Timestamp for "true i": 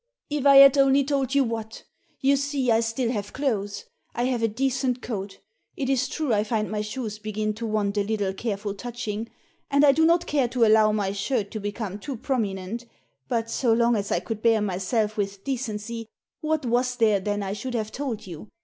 6.07-6.43